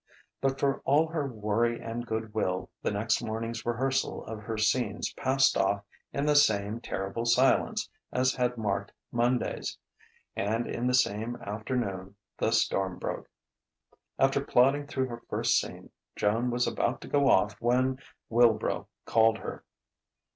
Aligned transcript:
But 0.41 0.59
for 0.59 0.79
all 0.83 1.05
her 1.09 1.27
worry 1.27 1.79
and 1.79 2.07
good 2.07 2.33
will, 2.33 2.71
the 2.81 2.89
next 2.89 3.21
morning's 3.23 3.63
rehearsal 3.67 4.25
of 4.25 4.41
her 4.41 4.57
scenes 4.57 5.13
passed 5.13 5.55
off 5.55 5.83
in 6.11 6.25
the 6.25 6.35
same 6.35 6.79
terrible 6.81 7.23
silence 7.23 7.87
as 8.11 8.33
had 8.33 8.57
marked 8.57 8.93
Monday's. 9.11 9.77
And 10.35 10.65
in 10.65 10.87
the 10.87 10.95
same 10.95 11.35
afternoon 11.35 12.15
the 12.39 12.51
storm 12.51 12.97
broke. 12.97 13.29
After 14.17 14.43
plodding 14.43 14.87
through 14.87 15.05
her 15.05 15.21
first 15.29 15.59
scene, 15.59 15.91
Joan 16.15 16.49
was 16.49 16.65
about 16.65 16.99
to 17.01 17.07
go 17.07 17.29
off 17.29 17.53
when 17.61 17.99
Wilbrow 18.27 18.87
called 19.05 19.37
her. 19.37 19.63